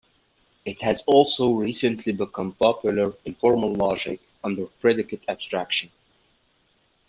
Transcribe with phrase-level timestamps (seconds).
[0.65, 5.91] It has also recently become popular in formal logic under predicate abstraction.